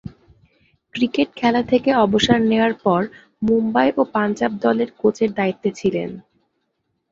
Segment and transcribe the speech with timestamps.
[0.95, 3.01] Cricket খেলা থেকে অবসর নেয়ার পর
[3.41, 6.09] মুম্বই ও পাঞ্জাব দলের কোচের দায়িত্বে ছিলেন।